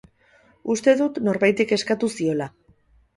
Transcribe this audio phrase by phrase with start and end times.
[0.75, 2.49] Uste dut norbaitek eskatu ziola.